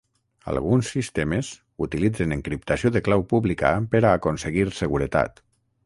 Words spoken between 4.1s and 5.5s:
a aconseguir seguretat.